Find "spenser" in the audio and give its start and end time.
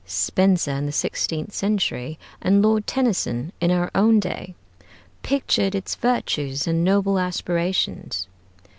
0.03-0.71